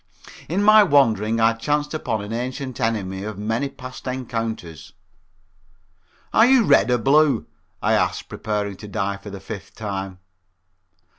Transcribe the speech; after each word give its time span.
In 0.49 0.63
my 0.63 0.81
wandering 0.81 1.39
I 1.39 1.53
chanced 1.53 1.93
upon 1.93 2.23
an 2.23 2.33
ancient 2.33 2.79
enemy 2.81 3.21
of 3.23 3.37
many 3.37 3.69
past 3.69 4.07
encounters. 4.07 4.93
"Are 6.33 6.47
you 6.47 6.63
Red 6.63 6.89
or 6.89 6.97
Blue?" 6.97 7.45
I 7.83 7.93
asked, 7.93 8.27
preparing 8.27 8.77
to 8.77 8.87
die 8.87 9.17
for 9.17 9.29
the 9.29 9.39
fifth 9.39 9.75
time. 9.75 10.17